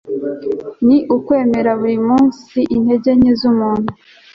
[0.85, 3.89] ni ukwemera buri munsi intege nke z'umuntu